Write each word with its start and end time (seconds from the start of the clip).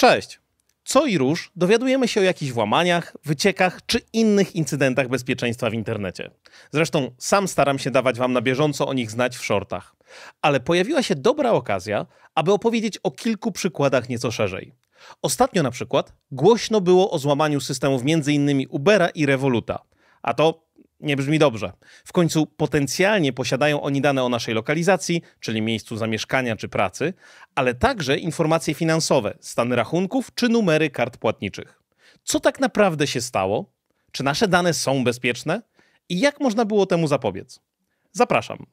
Cześć! 0.00 0.40
Co 0.84 1.06
i 1.06 1.18
róż 1.18 1.50
dowiadujemy 1.56 2.08
się 2.08 2.20
o 2.20 2.24
jakichś 2.24 2.52
włamaniach, 2.52 3.16
wyciekach 3.24 3.86
czy 3.86 4.00
innych 4.12 4.56
incydentach 4.56 5.08
bezpieczeństwa 5.08 5.70
w 5.70 5.74
internecie. 5.74 6.30
Zresztą 6.72 7.10
sam 7.18 7.48
staram 7.48 7.78
się 7.78 7.90
dawać 7.90 8.18
Wam 8.18 8.32
na 8.32 8.40
bieżąco 8.40 8.86
o 8.86 8.94
nich 8.94 9.10
znać 9.10 9.36
w 9.36 9.44
shortach. 9.44 9.96
Ale 10.42 10.60
pojawiła 10.60 11.02
się 11.02 11.14
dobra 11.14 11.50
okazja, 11.50 12.06
aby 12.34 12.52
opowiedzieć 12.52 12.98
o 13.02 13.10
kilku 13.10 13.52
przykładach 13.52 14.08
nieco 14.08 14.30
szerzej. 14.30 14.72
Ostatnio 15.22 15.62
na 15.62 15.70
przykład 15.70 16.12
głośno 16.30 16.80
było 16.80 17.10
o 17.10 17.18
złamaniu 17.18 17.60
systemów 17.60 18.02
m.in. 18.06 18.66
Ubera 18.70 19.08
i 19.08 19.26
Revoluta. 19.26 19.78
A 20.22 20.34
to 20.34 20.67
nie 21.00 21.16
brzmi 21.16 21.38
dobrze. 21.38 21.72
W 22.04 22.12
końcu 22.12 22.46
potencjalnie 22.46 23.32
posiadają 23.32 23.80
oni 23.80 24.00
dane 24.00 24.24
o 24.24 24.28
naszej 24.28 24.54
lokalizacji, 24.54 25.22
czyli 25.40 25.62
miejscu 25.62 25.96
zamieszkania 25.96 26.56
czy 26.56 26.68
pracy, 26.68 27.14
ale 27.54 27.74
także 27.74 28.18
informacje 28.18 28.74
finansowe, 28.74 29.38
stany 29.40 29.76
rachunków 29.76 30.34
czy 30.34 30.48
numery 30.48 30.90
kart 30.90 31.16
płatniczych. 31.16 31.82
Co 32.24 32.40
tak 32.40 32.60
naprawdę 32.60 33.06
się 33.06 33.20
stało? 33.20 33.72
Czy 34.12 34.24
nasze 34.24 34.48
dane 34.48 34.74
są 34.74 35.04
bezpieczne? 35.04 35.62
I 36.08 36.20
jak 36.20 36.40
można 36.40 36.64
było 36.64 36.86
temu 36.86 37.06
zapobiec? 37.06 37.60
Zapraszam. 38.12 38.66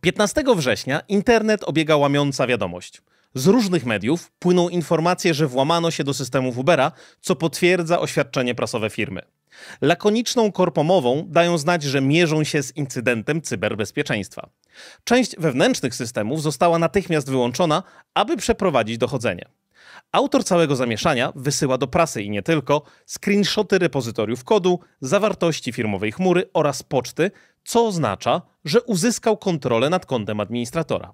Piętnastego 0.00 0.54
września 0.54 1.00
internet 1.08 1.64
obiega 1.64 1.96
łamiąca 1.96 2.46
wiadomość. 2.46 3.02
Z 3.34 3.46
różnych 3.46 3.86
mediów 3.86 4.32
płyną 4.38 4.68
informacje, 4.68 5.34
że 5.34 5.46
włamano 5.46 5.90
się 5.90 6.04
do 6.04 6.14
systemów 6.14 6.58
Ubera, 6.58 6.92
co 7.20 7.36
potwierdza 7.36 8.00
oświadczenie 8.00 8.54
prasowe 8.54 8.90
firmy. 8.90 9.22
Lakoniczną 9.80 10.52
korpomową 10.52 11.24
dają 11.26 11.58
znać, 11.58 11.82
że 11.82 12.00
mierzą 12.00 12.44
się 12.44 12.62
z 12.62 12.76
incydentem 12.76 13.42
cyberbezpieczeństwa. 13.42 14.48
Część 15.04 15.36
wewnętrznych 15.38 15.94
systemów 15.94 16.42
została 16.42 16.78
natychmiast 16.78 17.30
wyłączona, 17.30 17.82
aby 18.14 18.36
przeprowadzić 18.36 18.98
dochodzenie. 18.98 19.44
Autor 20.12 20.44
całego 20.44 20.76
zamieszania 20.76 21.32
wysyła 21.36 21.78
do 21.78 21.86
prasy 21.86 22.22
i 22.22 22.30
nie 22.30 22.42
tylko 22.42 22.82
screenshoty 23.06 23.78
repozytoriów 23.78 24.44
kodu, 24.44 24.80
zawartości 25.00 25.72
firmowej 25.72 26.12
chmury 26.12 26.50
oraz 26.52 26.82
poczty, 26.82 27.30
co 27.64 27.86
oznacza, 27.86 28.42
że 28.64 28.82
uzyskał 28.82 29.36
kontrolę 29.36 29.90
nad 29.90 30.06
kontem 30.06 30.40
administratora. 30.40 31.12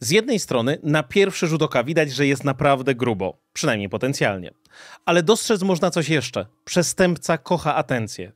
Z 0.00 0.10
jednej 0.10 0.38
strony 0.38 0.78
na 0.82 1.02
pierwszy 1.02 1.46
rzut 1.46 1.62
oka 1.62 1.84
widać, 1.84 2.12
że 2.12 2.26
jest 2.26 2.44
naprawdę 2.44 2.94
grubo, 2.94 3.38
przynajmniej 3.52 3.88
potencjalnie. 3.88 4.50
Ale 5.04 5.22
dostrzec 5.22 5.62
można 5.62 5.90
coś 5.90 6.08
jeszcze. 6.08 6.46
Przestępca 6.64 7.38
kocha 7.38 7.74
atencję. 7.74 8.32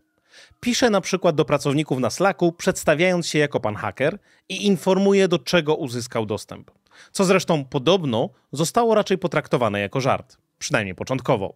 Pisze 0.60 0.90
na 0.90 1.00
przykład 1.00 1.36
do 1.36 1.44
pracowników 1.44 1.98
na 1.98 2.10
Slacku, 2.10 2.52
przedstawiając 2.52 3.26
się 3.26 3.38
jako 3.38 3.60
pan 3.60 3.74
haker 3.74 4.18
i 4.48 4.66
informuje, 4.66 5.28
do 5.28 5.38
czego 5.38 5.76
uzyskał 5.76 6.26
dostęp. 6.26 6.70
Co 7.12 7.24
zresztą 7.24 7.64
podobno 7.64 8.30
zostało 8.52 8.94
raczej 8.94 9.18
potraktowane 9.18 9.80
jako 9.80 10.00
żart, 10.00 10.36
przynajmniej 10.58 10.94
początkowo. 10.94 11.54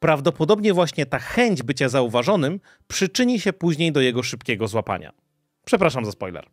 Prawdopodobnie 0.00 0.74
właśnie 0.74 1.06
ta 1.06 1.18
chęć 1.18 1.62
bycia 1.62 1.88
zauważonym 1.88 2.60
przyczyni 2.88 3.40
się 3.40 3.52
później 3.52 3.92
do 3.92 4.00
jego 4.00 4.22
szybkiego 4.22 4.68
złapania. 4.68 5.12
Przepraszam 5.64 6.04
za 6.04 6.12
spoiler. 6.12 6.46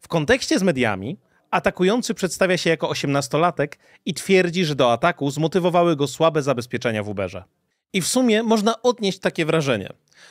W 0.00 0.08
kontekście 0.08 0.58
z 0.58 0.62
mediami 0.62 1.18
Atakujący 1.52 2.14
przedstawia 2.14 2.56
się 2.56 2.70
jako 2.70 2.88
osiemnastolatek 2.88 3.78
i 4.06 4.14
twierdzi, 4.14 4.64
że 4.64 4.74
do 4.74 4.92
ataku 4.92 5.30
zmotywowały 5.30 5.96
go 5.96 6.06
słabe 6.06 6.42
zabezpieczenia 6.42 7.02
w 7.02 7.08
Uberze. 7.08 7.44
I 7.92 8.00
w 8.02 8.08
sumie 8.08 8.42
można 8.42 8.82
odnieść 8.82 9.18
takie 9.18 9.46
wrażenie. 9.46 9.88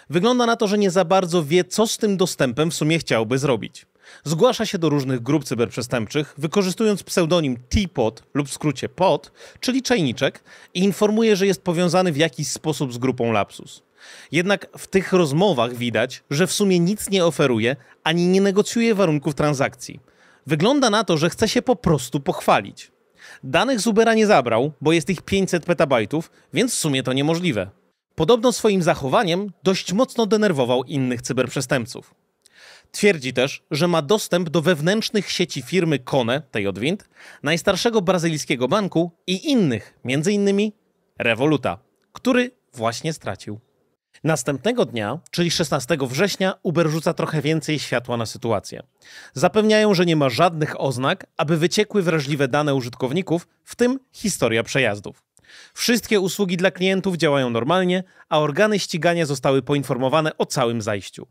Wygląda 0.09 0.45
na 0.45 0.55
to, 0.55 0.67
że 0.67 0.77
nie 0.77 0.91
za 0.91 1.05
bardzo 1.05 1.43
wie, 1.43 1.63
co 1.63 1.87
z 1.87 1.97
tym 1.97 2.17
dostępem 2.17 2.71
w 2.71 2.73
sumie 2.73 2.99
chciałby 2.99 3.37
zrobić. 3.37 3.85
Zgłasza 4.23 4.65
się 4.65 4.77
do 4.77 4.89
różnych 4.89 5.19
grup 5.23 5.43
cyberprzestępczych, 5.43 6.33
wykorzystując 6.37 7.03
pseudonim 7.03 7.57
T-Pod 7.69 8.23
lub 8.33 8.47
w 8.47 8.53
skrócie 8.53 8.89
POD, 8.89 9.31
czyli 9.59 9.81
czajniczek, 9.81 10.43
i 10.73 10.79
informuje, 10.79 11.35
że 11.35 11.47
jest 11.47 11.63
powiązany 11.63 12.11
w 12.11 12.17
jakiś 12.17 12.47
sposób 12.47 12.93
z 12.93 12.97
grupą 12.97 13.31
Lapsus. 13.31 13.83
Jednak 14.31 14.67
w 14.77 14.87
tych 14.87 15.13
rozmowach 15.13 15.73
widać, 15.75 16.23
że 16.29 16.47
w 16.47 16.53
sumie 16.53 16.79
nic 16.79 17.09
nie 17.09 17.25
oferuje 17.25 17.75
ani 18.03 18.27
nie 18.27 18.41
negocjuje 18.41 18.95
warunków 18.95 19.35
transakcji 19.35 19.99
Wygląda 20.47 20.89
na 20.89 21.03
to, 21.03 21.17
że 21.17 21.29
chce 21.29 21.47
się 21.47 21.61
po 21.61 21.75
prostu 21.75 22.19
pochwalić. 22.19 22.91
Danych 23.43 23.79
z 23.79 23.87
Ubera 23.87 24.13
nie 24.13 24.27
zabrał, 24.27 24.71
bo 24.81 24.91
jest 24.91 25.09
ich 25.09 25.21
500 25.21 25.65
petabajtów, 25.65 26.31
więc 26.53 26.75
w 26.75 26.77
sumie 26.77 27.03
to 27.03 27.13
niemożliwe. 27.13 27.69
Podobno 28.15 28.51
swoim 28.51 28.83
zachowaniem 28.83 29.51
dość 29.63 29.93
mocno 29.93 30.25
denerwował 30.25 30.83
innych 30.83 31.21
cyberprzestępców. 31.21 32.13
Twierdzi 32.91 33.33
też, 33.33 33.63
że 33.71 33.87
ma 33.87 34.01
dostęp 34.01 34.49
do 34.49 34.61
wewnętrznych 34.61 35.31
sieci 35.31 35.61
firmy 35.61 35.99
Kone, 35.99 36.41
tej 36.51 36.67
od 36.67 36.79
Wind, 36.79 37.09
najstarszego 37.43 38.01
brazylijskiego 38.01 38.67
banku 38.67 39.11
i 39.27 39.51
innych, 39.51 39.99
m.in. 40.05 40.71
Revoluta, 41.19 41.77
który 42.11 42.51
właśnie 42.73 43.13
stracił. 43.13 43.59
Następnego 44.23 44.85
dnia, 44.85 45.19
czyli 45.31 45.51
16 45.51 45.97
września, 46.01 46.53
Uber 46.63 46.89
rzuca 46.89 47.13
trochę 47.13 47.41
więcej 47.41 47.79
światła 47.79 48.17
na 48.17 48.25
sytuację. 48.25 48.83
Zapewniają, 49.33 49.93
że 49.93 50.05
nie 50.05 50.15
ma 50.15 50.29
żadnych 50.29 50.81
oznak, 50.81 51.25
aby 51.37 51.57
wyciekły 51.57 52.01
wrażliwe 52.01 52.47
dane 52.47 52.75
użytkowników, 52.75 53.47
w 53.63 53.75
tym 53.75 53.99
historia 54.11 54.63
przejazdów. 54.63 55.23
Wszystkie 55.73 56.19
usługi 56.19 56.57
dla 56.57 56.71
klientów 56.71 57.17
działają 57.17 57.49
normalnie, 57.49 58.03
a 58.29 58.39
organy 58.39 58.79
ścigania 58.79 59.25
zostały 59.25 59.61
poinformowane 59.61 60.37
o 60.37 60.45
całym 60.45 60.81
zajściu. 60.81 61.27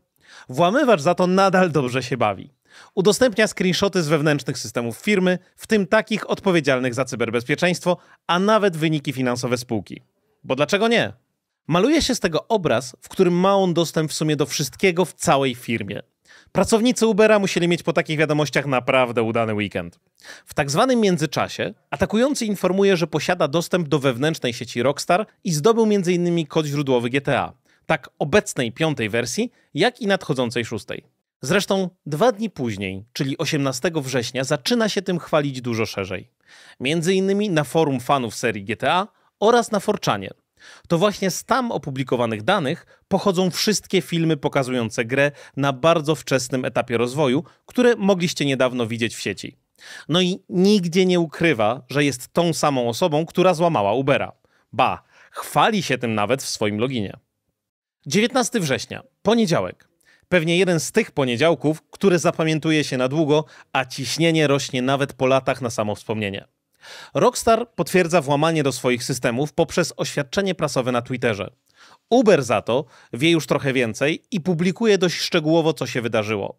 Włamywacz 0.49 1.01
za 1.01 1.15
to 1.15 1.27
nadal 1.27 1.71
dobrze 1.71 2.03
się 2.03 2.17
bawi. 2.17 2.53
Udostępnia 2.95 3.47
screenshoty 3.47 4.03
z 4.03 4.07
wewnętrznych 4.07 4.57
systemów 4.57 4.97
firmy, 4.97 5.39
w 5.55 5.67
tym 5.67 5.87
takich 5.87 6.29
odpowiedzialnych 6.29 6.93
za 6.93 7.05
cyberbezpieczeństwo, 7.05 7.97
a 8.27 8.39
nawet 8.39 8.77
wyniki 8.77 9.13
finansowe 9.13 9.57
spółki. 9.57 10.01
Bo 10.43 10.55
dlaczego 10.55 10.87
nie? 10.87 11.13
Maluje 11.71 12.01
się 12.01 12.15
z 12.15 12.19
tego 12.19 12.47
obraz, 12.47 12.95
w 13.01 13.09
którym 13.09 13.33
ma 13.33 13.55
on 13.55 13.73
dostęp 13.73 14.11
w 14.11 14.13
sumie 14.13 14.35
do 14.35 14.45
wszystkiego 14.45 15.05
w 15.05 15.13
całej 15.13 15.55
firmie. 15.55 16.01
Pracownicy 16.51 17.07
Ubera 17.07 17.39
musieli 17.39 17.67
mieć 17.67 17.83
po 17.83 17.93
takich 17.93 18.19
wiadomościach 18.19 18.65
naprawdę 18.65 19.23
udany 19.23 19.53
weekend. 19.53 19.99
W 20.45 20.53
tak 20.53 20.71
zwanym 20.71 20.99
międzyczasie 20.99 21.73
atakujący 21.89 22.45
informuje, 22.45 22.97
że 22.97 23.07
posiada 23.07 23.47
dostęp 23.47 23.87
do 23.87 23.99
wewnętrznej 23.99 24.53
sieci 24.53 24.83
Rockstar 24.83 25.25
i 25.43 25.51
zdobył 25.51 25.83
m.in. 25.83 26.47
kod 26.47 26.65
źródłowy 26.65 27.09
GTA. 27.09 27.53
Tak 27.85 28.09
obecnej 28.19 28.71
piątej 28.71 29.09
wersji, 29.09 29.51
jak 29.73 30.01
i 30.01 30.07
nadchodzącej 30.07 30.65
szóstej. 30.65 31.03
Zresztą 31.41 31.89
dwa 32.05 32.31
dni 32.31 32.49
później, 32.49 33.05
czyli 33.13 33.37
18 33.37 33.91
września, 33.95 34.43
zaczyna 34.43 34.89
się 34.89 35.01
tym 35.01 35.19
chwalić 35.19 35.61
dużo 35.61 35.85
szerzej. 35.85 36.29
Między 36.79 37.13
innymi 37.13 37.49
na 37.49 37.63
forum 37.63 37.99
fanów 37.99 38.35
serii 38.35 38.63
GTA 38.63 39.07
oraz 39.39 39.71
na 39.71 39.79
Forczanie, 39.79 40.29
to 40.87 40.97
właśnie 40.97 41.31
z 41.31 41.43
tam 41.43 41.71
opublikowanych 41.71 42.43
danych 42.43 43.01
pochodzą 43.07 43.49
wszystkie 43.49 44.01
filmy 44.01 44.37
pokazujące 44.37 45.05
grę 45.05 45.31
na 45.57 45.73
bardzo 45.73 46.15
wczesnym 46.15 46.65
etapie 46.65 46.97
rozwoju, 46.97 47.43
które 47.65 47.95
mogliście 47.95 48.45
niedawno 48.45 48.87
widzieć 48.87 49.15
w 49.15 49.21
sieci. 49.21 49.57
No 50.09 50.21
i 50.21 50.39
nigdzie 50.49 51.05
nie 51.05 51.19
ukrywa, 51.19 51.81
że 51.89 52.03
jest 52.03 52.33
tą 52.33 52.53
samą 52.53 52.89
osobą, 52.89 53.25
która 53.25 53.53
złamała 53.53 53.93
Ubera. 53.93 54.31
Ba, 54.73 55.03
chwali 55.31 55.83
się 55.83 55.97
tym 55.97 56.15
nawet 56.15 56.43
w 56.43 56.49
swoim 56.49 56.79
loginie. 56.79 57.17
19 58.07 58.59
września, 58.59 59.03
poniedziałek. 59.21 59.89
Pewnie 60.29 60.57
jeden 60.57 60.79
z 60.79 60.91
tych 60.91 61.11
poniedziałków, 61.11 61.81
które 61.89 62.19
zapamiętuje 62.19 62.83
się 62.83 62.97
na 62.97 63.07
długo, 63.07 63.45
a 63.73 63.85
ciśnienie 63.85 64.47
rośnie 64.47 64.81
nawet 64.81 65.13
po 65.13 65.27
latach 65.27 65.61
na 65.61 65.69
samo 65.69 65.95
wspomnienie. 65.95 66.47
Rockstar 67.13 67.69
potwierdza 67.75 68.21
włamanie 68.21 68.63
do 68.63 68.71
swoich 68.71 69.03
systemów 69.03 69.53
poprzez 69.53 69.93
oświadczenie 69.97 70.55
prasowe 70.55 70.91
na 70.91 71.01
Twitterze. 71.01 71.51
Uber 72.09 72.43
za 72.43 72.61
to 72.61 72.85
wie 73.13 73.31
już 73.31 73.47
trochę 73.47 73.73
więcej 73.73 74.23
i 74.31 74.41
publikuje 74.41 74.97
dość 74.97 75.19
szczegółowo, 75.19 75.73
co 75.73 75.87
się 75.87 76.01
wydarzyło. 76.01 76.55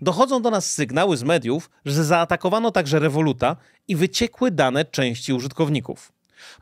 Dochodzą 0.00 0.42
do 0.42 0.50
nas 0.50 0.72
sygnały 0.72 1.16
z 1.16 1.22
mediów, 1.22 1.70
że 1.84 2.04
zaatakowano 2.04 2.70
także 2.70 2.98
Revoluta 2.98 3.56
i 3.88 3.96
wyciekły 3.96 4.50
dane 4.50 4.84
części 4.84 5.32
użytkowników. 5.32 6.12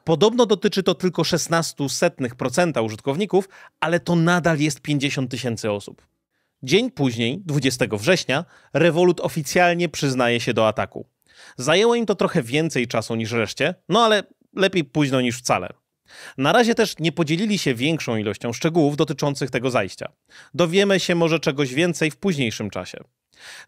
Podobno 0.05 0.47
dotyczy 0.47 0.83
to 0.83 0.95
tylko 0.95 1.23
16% 1.23 2.85
użytkowników, 2.85 3.49
ale 3.81 4.01
to 4.01 4.17
nadal 4.17 4.59
jest 4.59 4.81
50 4.81 5.31
tysięcy 5.31 5.71
osób. 5.71 6.07
Dzień 6.63 6.91
później, 6.91 7.43
20 7.47 7.87
września, 7.93 8.45
Revolut 8.73 9.21
oficjalnie 9.21 9.89
przyznaje 9.89 10.41
się 10.41 10.55
do 10.55 10.69
ataku. 10.69 11.07
Zajęło 11.57 11.95
im 11.95 12.07
to 12.07 12.15
trochę 12.15 12.43
więcej 12.43 12.89
czasu 12.89 13.15
niż 13.15 13.33
reszcie, 13.33 13.75
no 13.89 14.05
ale 14.05 14.23
lepiej 14.57 14.85
późno 14.85 15.21
niż 15.21 15.39
wcale. 15.39 15.69
Na 16.39 16.53
razie 16.53 16.75
też 16.75 16.99
nie 16.99 17.13
podzielili 17.13 17.59
się 17.59 17.75
większą 17.75 18.17
ilością 18.17 18.53
szczegółów 18.53 18.97
dotyczących 18.97 19.51
tego 19.51 19.71
zajścia. 19.71 20.13
Dowiemy 20.55 21.01
się 21.01 21.15
może 21.15 21.41
czegoś 21.41 21.75
więcej 21.75 22.11
w 22.11 22.17
późniejszym 22.17 22.71
czasie. 22.71 22.99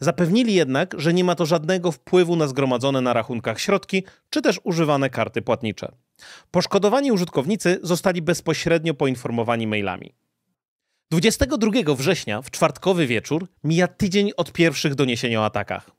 Zapewnili 0.01 0.55
jednak, 0.55 0.95
że 0.99 1.15
nie 1.15 1.25
ma 1.25 1.35
to 1.35 1.47
żadnego 1.47 1.93
wpływu 1.93 2.37
na 2.37 2.49
zgromadzone 2.49 3.01
na 3.01 3.13
rachunkach 3.13 3.61
środki, 3.61 4.05
czy 4.31 4.43
też 4.43 4.61
używane 4.65 5.11
karty 5.11 5.43
płatnicze. 5.43 5.93
Poszkodowani 6.51 7.13
użytkownicy 7.13 7.79
zostali 7.83 8.23
bezpośrednio 8.23 8.95
poinformowani 8.95 9.67
mailami. 9.67 10.15
22 11.11 11.95
września, 11.95 12.43
w 12.43 12.51
czwartkowy 12.51 13.07
wieczór, 13.07 13.47
mija 13.65 13.89
tydzień 13.89 14.31
od 14.37 14.53
pierwszych 14.53 14.95
doniesień 14.95 15.37
o 15.37 15.45
atakach. 15.45 15.91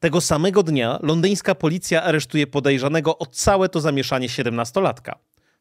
Tego 0.00 0.20
samego 0.20 0.62
dnia 0.62 0.98
londyńska 1.02 1.54
policja 1.54 2.02
aresztuje 2.02 2.46
podejrzanego 2.46 3.18
o 3.18 3.26
całe 3.26 3.68
to 3.68 3.80
zamieszanie 3.80 4.28
17-latka. 4.28 5.12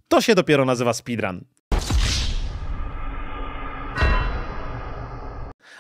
To 0.08 0.22
się 0.22 0.36
dopiero 0.36 0.66
nazywa 0.66 0.94
speedrun. 0.94 1.46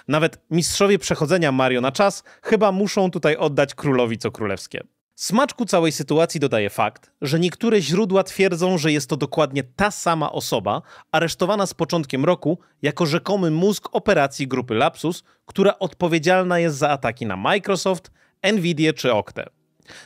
Nawet 0.07 0.41
mistrzowie 0.51 0.99
przechodzenia 0.99 1.51
Mario 1.51 1.81
na 1.81 1.91
czas 1.91 2.23
chyba 2.43 2.71
muszą 2.71 3.11
tutaj 3.11 3.37
oddać 3.37 3.75
królowi 3.75 4.17
co 4.17 4.31
królewskie. 4.31 4.83
Smaczku 5.15 5.65
całej 5.65 5.91
sytuacji 5.91 6.39
dodaje 6.39 6.69
fakt, 6.69 7.11
że 7.21 7.39
niektóre 7.39 7.81
źródła 7.81 8.23
twierdzą, 8.23 8.77
że 8.77 8.91
jest 8.91 9.09
to 9.09 9.17
dokładnie 9.17 9.63
ta 9.63 9.91
sama 9.91 10.31
osoba 10.31 10.81
aresztowana 11.11 11.65
z 11.65 11.73
początkiem 11.73 12.25
roku 12.25 12.59
jako 12.81 13.05
rzekomy 13.05 13.51
mózg 13.51 13.89
operacji 13.91 14.47
grupy 14.47 14.73
Lapsus, 14.73 15.23
która 15.45 15.79
odpowiedzialna 15.79 16.59
jest 16.59 16.77
za 16.77 16.89
ataki 16.89 17.25
na 17.25 17.35
Microsoft, 17.35 18.11
Nvidia 18.51 18.93
czy 18.93 19.13
Octę. 19.13 19.45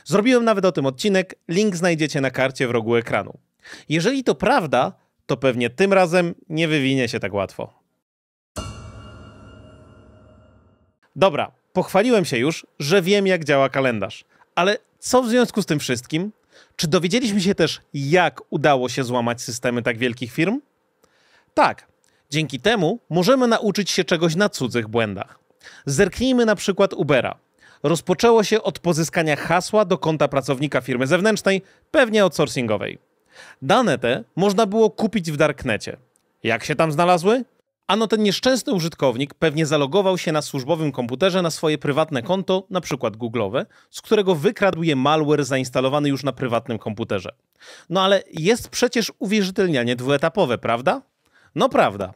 Zrobiłem 0.04 0.44
nawet 0.44 0.64
o 0.64 0.72
tym 0.72 0.86
odcinek, 0.86 1.34
link 1.48 1.76
znajdziecie 1.76 2.20
na 2.20 2.30
karcie 2.30 2.68
w 2.68 2.70
rogu 2.70 2.96
ekranu. 2.96 3.38
Jeżeli 3.88 4.24
to 4.24 4.34
prawda, 4.34 4.92
to 5.26 5.36
pewnie 5.36 5.70
tym 5.70 5.92
razem 5.92 6.34
nie 6.48 6.68
wywinie 6.68 7.08
się 7.08 7.20
tak 7.20 7.34
łatwo. 7.34 7.80
Dobra, 11.16 11.52
pochwaliłem 11.72 12.24
się 12.24 12.38
już, 12.38 12.66
że 12.78 13.02
wiem 13.02 13.26
jak 13.26 13.44
działa 13.44 13.68
kalendarz. 13.68 14.24
Ale 14.54 14.78
co 14.98 15.22
w 15.22 15.28
związku 15.28 15.62
z 15.62 15.66
tym 15.66 15.78
wszystkim? 15.78 16.32
Czy 16.76 16.88
dowiedzieliśmy 16.88 17.40
się 17.40 17.54
też, 17.54 17.80
jak 17.94 18.40
udało 18.50 18.88
się 18.88 19.04
złamać 19.04 19.42
systemy 19.42 19.82
tak 19.82 19.98
wielkich 19.98 20.32
firm? 20.32 20.60
Tak, 21.54 21.86
dzięki 22.30 22.60
temu 22.60 23.00
możemy 23.10 23.46
nauczyć 23.46 23.90
się 23.90 24.04
czegoś 24.04 24.36
na 24.36 24.48
cudzych 24.48 24.88
błędach. 24.88 25.38
Zerknijmy 25.86 26.46
na 26.46 26.54
przykład 26.54 26.94
Ubera. 26.94 27.38
Rozpoczęło 27.82 28.44
się 28.44 28.62
od 28.62 28.78
pozyskania 28.78 29.36
hasła 29.36 29.84
do 29.84 29.98
konta 29.98 30.28
pracownika 30.28 30.80
firmy 30.80 31.06
zewnętrznej, 31.06 31.62
pewnie 31.90 32.22
outsourcingowej. 32.22 32.98
Dane 33.62 33.98
te 33.98 34.24
można 34.36 34.66
było 34.66 34.90
kupić 34.90 35.32
w 35.32 35.36
darknecie. 35.36 35.96
Jak 36.42 36.64
się 36.64 36.74
tam 36.74 36.92
znalazły? 36.92 37.44
Ano 37.86 38.06
ten 38.06 38.22
nieszczęsny 38.22 38.72
użytkownik 38.72 39.34
pewnie 39.34 39.66
zalogował 39.66 40.18
się 40.18 40.32
na 40.32 40.42
służbowym 40.42 40.92
komputerze 40.92 41.42
na 41.42 41.50
swoje 41.50 41.78
prywatne 41.78 42.22
konto, 42.22 42.66
na 42.70 42.80
przykład 42.80 43.16
Google'owe, 43.16 43.66
z 43.90 44.00
którego 44.00 44.34
wykradł 44.34 44.82
je 44.82 44.96
malware 44.96 45.44
zainstalowany 45.44 46.08
już 46.08 46.24
na 46.24 46.32
prywatnym 46.32 46.78
komputerze. 46.78 47.32
No 47.90 48.02
ale 48.02 48.22
jest 48.32 48.68
przecież 48.68 49.12
uwierzytelnianie 49.18 49.96
dwuetapowe, 49.96 50.58
prawda? 50.58 51.02
No 51.54 51.68
prawda. 51.68 52.12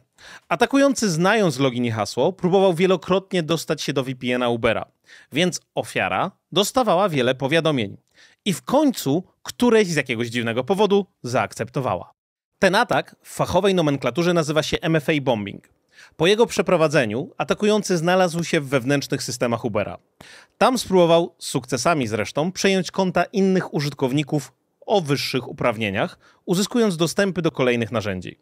Atakujący 0.49 1.09
znając 1.09 1.59
login 1.59 1.85
i 1.85 1.91
hasło, 1.91 2.33
próbował 2.33 2.73
wielokrotnie 2.73 3.43
dostać 3.43 3.81
się 3.81 3.93
do 3.93 4.03
VPN-a 4.03 4.49
Ubera, 4.49 4.85
więc 5.31 5.61
ofiara 5.75 6.31
dostawała 6.51 7.09
wiele 7.09 7.35
powiadomień. 7.35 7.97
I 8.45 8.53
w 8.53 8.61
końcu 8.61 9.23
któreś 9.43 9.87
z 9.87 9.95
jakiegoś 9.95 10.27
dziwnego 10.27 10.63
powodu 10.63 11.05
zaakceptowała. 11.23 12.11
Ten 12.59 12.75
atak 12.75 13.15
w 13.23 13.33
fachowej 13.35 13.75
nomenklaturze 13.75 14.33
nazywa 14.33 14.63
się 14.63 14.77
MFA 14.89 15.13
bombing. 15.21 15.69
Po 16.15 16.27
jego 16.27 16.45
przeprowadzeniu 16.45 17.31
atakujący 17.37 17.97
znalazł 17.97 18.43
się 18.43 18.61
w 18.61 18.69
wewnętrznych 18.69 19.23
systemach 19.23 19.65
Ubera. 19.65 19.97
Tam 20.57 20.77
spróbował, 20.77 21.35
z 21.39 21.47
sukcesami 21.47 22.07
zresztą, 22.07 22.51
przejąć 22.51 22.91
konta 22.91 23.23
innych 23.23 23.73
użytkowników 23.73 24.53
o 24.85 25.01
wyższych 25.01 25.47
uprawnieniach, 25.47 26.19
uzyskując 26.45 26.97
dostępy 26.97 27.41
do 27.41 27.51
kolejnych 27.51 27.91
narzędzi. 27.91 28.39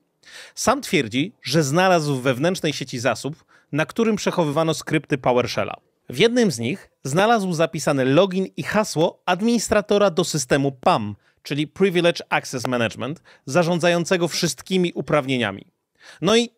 Sam 0.55 0.81
twierdzi, 0.81 1.33
że 1.41 1.63
znalazł 1.63 2.15
w 2.15 2.21
wewnętrznej 2.21 2.73
sieci 2.73 2.99
zasób, 2.99 3.45
na 3.71 3.85
którym 3.85 4.15
przechowywano 4.15 4.73
skrypty 4.73 5.17
PowerShella. 5.17 5.73
W 6.09 6.17
jednym 6.17 6.51
z 6.51 6.59
nich 6.59 6.89
znalazł 7.03 7.53
zapisane 7.53 8.05
login 8.05 8.47
i 8.57 8.63
hasło 8.63 9.21
administratora 9.25 10.09
do 10.09 10.23
systemu 10.23 10.71
PAM, 10.71 11.15
czyli 11.43 11.67
Privilege 11.67 12.23
Access 12.29 12.67
Management, 12.67 13.21
zarządzającego 13.45 14.27
wszystkimi 14.27 14.93
uprawnieniami. 14.93 15.65
No 16.21 16.35
i 16.35 16.49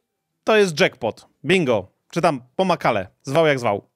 to 0.44 0.58
jest 0.58 0.80
jackpot. 0.80 1.28
Bingo. 1.46 1.88
Czy 2.12 2.22
tam 2.22 2.42
pomakale. 2.56 3.08
Zwał 3.24 3.46
jak 3.46 3.60
zwał. 3.60 3.90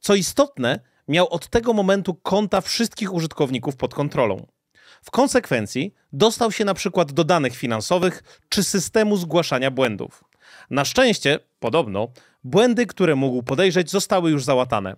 Co 0.00 0.14
istotne, 0.14 0.80
miał 1.08 1.28
od 1.28 1.48
tego 1.48 1.72
momentu 1.72 2.14
konta 2.14 2.60
wszystkich 2.60 3.14
użytkowników 3.14 3.76
pod 3.76 3.94
kontrolą. 3.94 4.46
W 5.02 5.10
konsekwencji 5.10 5.94
dostał 6.12 6.52
się 6.52 6.64
na 6.64 6.74
przykład 6.74 7.12
do 7.12 7.24
danych 7.24 7.56
finansowych 7.56 8.42
czy 8.48 8.62
systemu 8.62 9.16
zgłaszania 9.16 9.70
błędów. 9.70 10.24
Na 10.70 10.84
szczęście, 10.84 11.38
podobno, 11.60 12.08
błędy, 12.44 12.86
które 12.86 13.14
mógł 13.14 13.42
podejrzeć, 13.42 13.90
zostały 13.90 14.30
już 14.30 14.44
załatane. 14.44 14.96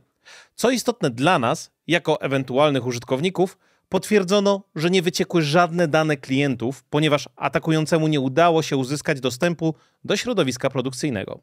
Co 0.55 0.71
istotne 0.71 1.11
dla 1.11 1.39
nas, 1.39 1.71
jako 1.87 2.21
ewentualnych 2.21 2.87
użytkowników, 2.87 3.59
potwierdzono, 3.89 4.62
że 4.75 4.91
nie 4.91 5.03
wyciekły 5.03 5.43
żadne 5.43 5.89
dane 5.89 6.17
klientów, 6.17 6.85
ponieważ 6.91 7.29
atakującemu 7.37 8.09
nie 8.09 8.21
udało 8.21 8.62
się 8.62 8.77
uzyskać 8.77 9.21
dostępu 9.21 9.75
do 10.05 10.17
środowiska 10.17 10.71
produkcyjnego. 10.71 11.41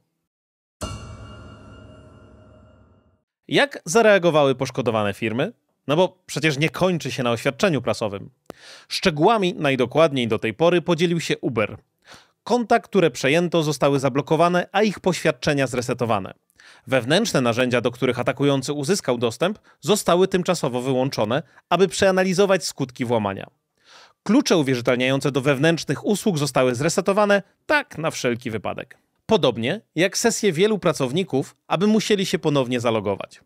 Jak 3.48 3.82
zareagowały 3.86 4.56
poszkodowane 4.56 5.14
firmy? 5.14 5.54
No 5.88 5.96
bo 5.96 6.18
przecież 6.26 6.58
nie 6.58 6.70
kończy 6.70 7.12
się 7.12 7.24
na 7.24 7.32
oświadczeniu 7.32 7.82
prasowym. 7.82 8.30
Szczegółami 8.88 9.54
najdokładniej 9.54 10.28
do 10.28 10.40
tej 10.40 10.54
pory 10.54 10.82
podzielił 10.82 11.20
się 11.20 11.38
Uber. 11.38 11.78
Konta, 12.44 12.80
które 12.80 13.12
przejęto, 13.12 13.64
zostały 13.64 14.00
zablokowane, 14.00 14.68
a 14.72 14.82
ich 14.82 15.00
poświadczenia 15.00 15.68
zresetowane. 15.68 16.34
Wewnętrzne 16.88 17.42
narzędzia, 17.42 17.82
do 17.82 17.92
których 17.92 18.20
atakujący 18.20 18.74
uzyskał 18.74 19.18
dostęp, 19.18 19.60
zostały 19.82 20.28
tymczasowo 20.28 20.82
wyłączone, 20.82 21.44
aby 21.70 21.88
przeanalizować 21.88 22.66
skutki 22.66 23.06
włamania. 23.06 23.48
Klucze 24.24 24.58
uwierzytelniające 24.58 25.32
do 25.32 25.42
wewnętrznych 25.42 26.06
usług 26.06 26.38
zostały 26.38 26.76
zresetowane, 26.76 27.44
tak 27.66 27.98
na 27.98 28.12
wszelki 28.12 28.52
wypadek. 28.52 28.98
Podobnie 29.26 29.82
jak 29.96 30.18
sesje 30.18 30.52
wielu 30.52 30.80
pracowników, 30.80 31.56
aby 31.68 31.88
musieli 31.88 32.26
się 32.26 32.40
ponownie 32.40 32.80
zalogować. 32.80 33.42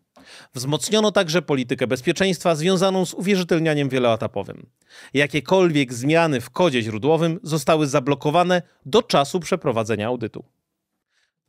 Wzmocniono 0.54 1.12
także 1.12 1.42
politykę 1.42 1.86
bezpieczeństwa 1.86 2.54
związaną 2.54 3.06
z 3.06 3.14
uwierzytelnianiem 3.14 3.88
wieloetapowym. 3.88 4.66
Jakiekolwiek 5.14 5.92
zmiany 5.92 6.40
w 6.40 6.50
kodzie 6.50 6.82
źródłowym 6.82 7.40
zostały 7.42 7.86
zablokowane 7.86 8.62
do 8.86 9.02
czasu 9.02 9.40
przeprowadzenia 9.40 10.06
audytu. 10.06 10.44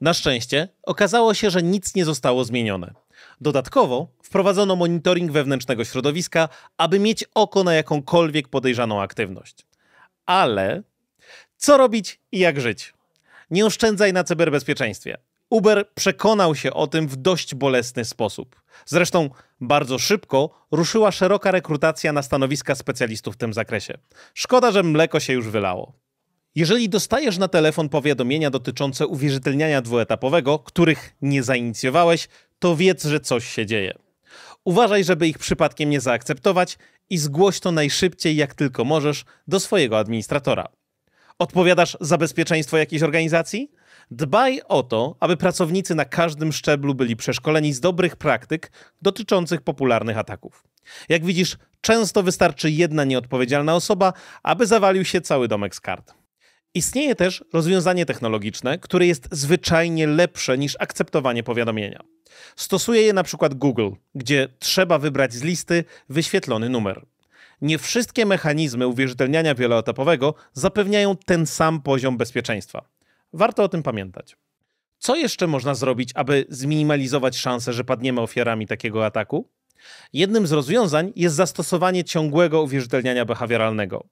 Na 0.01 0.13
szczęście 0.13 0.67
okazało 0.83 1.33
się, 1.33 1.49
że 1.49 1.63
nic 1.63 1.95
nie 1.95 2.05
zostało 2.05 2.43
zmienione. 2.43 2.93
Dodatkowo 3.41 4.07
wprowadzono 4.23 4.75
monitoring 4.75 5.31
wewnętrznego 5.31 5.85
środowiska, 5.85 6.49
aby 6.77 6.99
mieć 6.99 7.25
oko 7.33 7.63
na 7.63 7.73
jakąkolwiek 7.73 8.47
podejrzaną 8.47 9.01
aktywność. 9.01 9.65
Ale 10.25 10.83
co 11.57 11.77
robić 11.77 12.19
i 12.31 12.39
jak 12.39 12.61
żyć? 12.61 12.93
Nie 13.51 13.65
oszczędzaj 13.65 14.13
na 14.13 14.23
cyberbezpieczeństwie. 14.23 15.17
Uber 15.49 15.89
przekonał 15.93 16.55
się 16.55 16.73
o 16.73 16.87
tym 16.87 17.07
w 17.07 17.15
dość 17.15 17.55
bolesny 17.55 18.05
sposób. 18.05 18.61
Zresztą 18.85 19.29
bardzo 19.61 19.99
szybko 19.99 20.67
ruszyła 20.71 21.11
szeroka 21.11 21.51
rekrutacja 21.51 22.13
na 22.13 22.21
stanowiska 22.21 22.75
specjalistów 22.75 23.35
w 23.35 23.37
tym 23.37 23.53
zakresie. 23.53 23.97
Szkoda, 24.33 24.71
że 24.71 24.83
mleko 24.83 25.19
się 25.19 25.33
już 25.33 25.47
wylało. 25.47 25.93
Jeżeli 26.55 26.89
dostajesz 26.89 27.37
na 27.37 27.47
telefon 27.47 27.89
powiadomienia 27.89 28.49
dotyczące 28.49 29.07
uwierzytelniania 29.07 29.81
dwuetapowego, 29.81 30.59
których 30.59 31.15
nie 31.21 31.43
zainicjowałeś, 31.43 32.27
to 32.59 32.75
wiedz, 32.75 33.05
że 33.05 33.19
coś 33.19 33.47
się 33.47 33.65
dzieje. 33.65 33.93
Uważaj, 34.63 35.03
żeby 35.03 35.27
ich 35.27 35.37
przypadkiem 35.37 35.89
nie 35.89 36.01
zaakceptować 36.01 36.77
i 37.09 37.17
zgłoś 37.17 37.59
to 37.59 37.71
najszybciej, 37.71 38.35
jak 38.35 38.53
tylko 38.53 38.85
możesz, 38.85 39.25
do 39.47 39.59
swojego 39.59 39.99
administratora. 39.99 40.65
Odpowiadasz 41.39 41.97
za 42.01 42.17
bezpieczeństwo 42.17 42.77
jakiejś 42.77 43.03
organizacji? 43.03 43.71
Dbaj 44.11 44.61
o 44.67 44.83
to, 44.83 45.15
aby 45.19 45.37
pracownicy 45.37 45.95
na 45.95 46.05
każdym 46.05 46.53
szczeblu 46.53 46.95
byli 46.95 47.15
przeszkoleni 47.15 47.73
z 47.73 47.79
dobrych 47.79 48.15
praktyk 48.15 48.71
dotyczących 49.01 49.61
popularnych 49.61 50.17
ataków. 50.17 50.63
Jak 51.09 51.25
widzisz, 51.25 51.57
często 51.81 52.23
wystarczy 52.23 52.71
jedna 52.71 53.03
nieodpowiedzialna 53.03 53.75
osoba, 53.75 54.13
aby 54.43 54.67
zawalił 54.67 55.05
się 55.05 55.21
cały 55.21 55.47
domek 55.47 55.75
z 55.75 55.79
kart. 55.79 56.13
Istnieje 56.73 57.15
też 57.15 57.43
rozwiązanie 57.53 58.05
technologiczne, 58.05 58.79
które 58.79 59.07
jest 59.07 59.27
zwyczajnie 59.31 60.07
lepsze 60.07 60.57
niż 60.57 60.75
akceptowanie 60.79 61.43
powiadomienia. 61.43 62.03
Stosuje 62.55 63.01
je 63.01 63.13
na 63.13 63.23
przykład 63.23 63.53
Google, 63.53 63.89
gdzie 64.15 64.47
trzeba 64.59 64.99
wybrać 64.99 65.33
z 65.33 65.43
listy 65.43 65.83
wyświetlony 66.09 66.69
numer. 66.69 67.05
Nie 67.61 67.77
wszystkie 67.77 68.25
mechanizmy 68.25 68.87
uwierzytelniania 68.87 69.55
wieloetapowego 69.55 70.33
zapewniają 70.53 71.17
ten 71.25 71.45
sam 71.45 71.81
poziom 71.81 72.17
bezpieczeństwa. 72.17 72.96
Warto 73.33 73.63
o 73.63 73.69
tym 73.69 73.83
pamiętać. 73.83 74.37
Co 74.99 75.15
jeszcze 75.15 75.47
można 75.47 75.75
zrobić, 75.75 76.11
aby 76.15 76.45
zminimalizować 76.49 77.37
szansę, 77.37 77.73
że 77.73 77.83
padniemy 77.83 78.21
ofiarami 78.21 78.67
takiego 78.67 79.05
ataku? 79.05 79.49
Jednym 80.13 80.47
z 80.47 80.51
rozwiązań 80.51 81.13
jest 81.15 81.35
zastosowanie 81.35 82.03
ciągłego 82.03 82.61
uwierzytelniania 82.61 83.25
behawioralnego. 83.25 84.07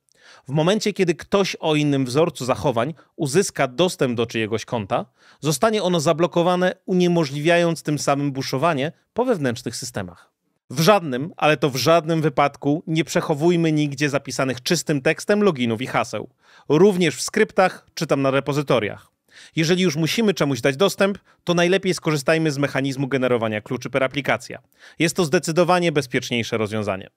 W 0.47 0.51
momencie, 0.51 0.93
kiedy 0.93 1.15
ktoś 1.15 1.57
o 1.59 1.75
innym 1.75 2.05
wzorcu 2.05 2.45
zachowań 2.45 2.93
uzyska 3.15 3.67
dostęp 3.67 4.17
do 4.17 4.25
czyjegoś 4.25 4.65
konta, 4.65 5.05
zostanie 5.39 5.83
ono 5.83 5.99
zablokowane, 5.99 6.75
uniemożliwiając 6.85 7.83
tym 7.83 7.99
samym 7.99 8.31
buszowanie 8.31 8.91
po 9.13 9.25
wewnętrznych 9.25 9.75
systemach. 9.75 10.34
W 10.69 10.79
żadnym, 10.79 11.33
ale 11.37 11.57
to 11.57 11.69
w 11.69 11.75
żadnym 11.75 12.21
wypadku 12.21 12.83
nie 12.87 13.03
przechowujmy 13.03 13.71
nigdzie 13.71 14.09
zapisanych 14.09 14.63
czystym 14.63 15.01
tekstem 15.01 15.43
loginów 15.43 15.81
i 15.81 15.87
haseł. 15.87 16.29
Również 16.69 17.15
w 17.15 17.21
skryptach 17.21 17.87
czy 17.93 18.07
tam 18.07 18.21
na 18.21 18.31
repozytoriach. 18.31 19.11
Jeżeli 19.55 19.83
już 19.83 19.95
musimy 19.95 20.33
czemuś 20.33 20.61
dać 20.61 20.77
dostęp, 20.77 21.17
to 21.43 21.53
najlepiej 21.53 21.93
skorzystajmy 21.93 22.51
z 22.51 22.57
mechanizmu 22.57 23.07
generowania 23.07 23.61
kluczy 23.61 23.89
per 23.89 24.03
aplikacja. 24.03 24.59
Jest 24.99 25.15
to 25.15 25.25
zdecydowanie 25.25 25.91
bezpieczniejsze 25.91 26.57
rozwiązanie. 26.57 27.09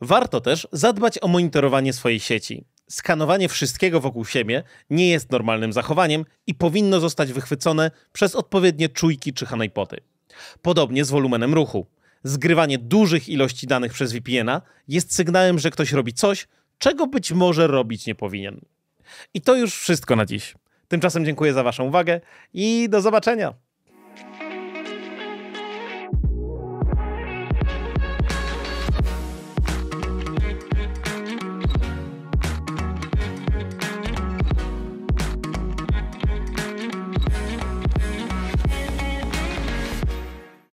Warto 0.00 0.40
też 0.40 0.68
zadbać 0.72 1.18
o 1.22 1.28
monitorowanie 1.28 1.92
swojej 1.92 2.20
sieci. 2.20 2.64
Skanowanie 2.90 3.48
wszystkiego 3.48 4.00
wokół 4.00 4.24
siebie 4.24 4.62
nie 4.90 5.08
jest 5.10 5.30
normalnym 5.30 5.72
zachowaniem 5.72 6.24
i 6.46 6.54
powinno 6.54 7.00
zostać 7.00 7.32
wychwycone 7.32 7.90
przez 8.12 8.34
odpowiednie 8.34 8.88
czujki 8.88 9.32
czy 9.32 9.46
honeypoty. 9.46 9.96
Podobnie 10.62 11.04
z 11.04 11.10
wolumenem 11.10 11.54
ruchu. 11.54 11.86
Zgrywanie 12.24 12.78
dużych 12.78 13.28
ilości 13.28 13.66
danych 13.66 13.92
przez 13.92 14.12
VPN-a 14.12 14.62
jest 14.88 15.14
sygnałem, 15.14 15.58
że 15.58 15.70
ktoś 15.70 15.92
robi 15.92 16.12
coś, 16.12 16.48
czego 16.78 17.06
być 17.06 17.32
może 17.32 17.66
robić 17.66 18.06
nie 18.06 18.14
powinien. 18.14 18.60
I 19.34 19.40
to 19.40 19.56
już 19.56 19.74
wszystko 19.74 20.16
na 20.16 20.26
dziś. 20.26 20.54
Tymczasem 20.88 21.24
dziękuję 21.24 21.52
za 21.52 21.62
Waszą 21.62 21.84
uwagę 21.84 22.20
i 22.52 22.88
do 22.90 23.00
zobaczenia. 23.00 23.54